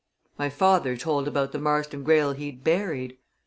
[0.35, 3.19] My father told about the Marston Greyle he'd buried.